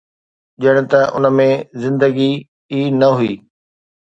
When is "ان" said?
1.15-1.25